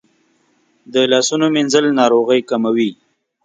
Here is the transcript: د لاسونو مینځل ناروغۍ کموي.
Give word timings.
د 0.93 0.95
لاسونو 1.11 1.45
مینځل 1.55 1.85
ناروغۍ 1.99 2.39
کموي. 2.49 2.91